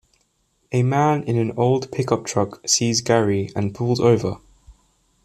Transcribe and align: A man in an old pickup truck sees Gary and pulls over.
A 0.71 0.81
man 0.81 1.21
in 1.25 1.37
an 1.37 1.51
old 1.57 1.91
pickup 1.91 2.25
truck 2.25 2.67
sees 2.67 3.01
Gary 3.01 3.51
and 3.55 3.75
pulls 3.75 3.99
over. 3.99 4.37